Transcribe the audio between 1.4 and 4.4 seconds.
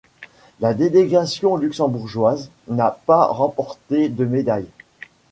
luxembourgeoise n'a pas remporté de